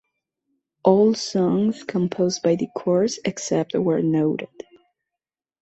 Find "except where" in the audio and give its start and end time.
3.23-4.01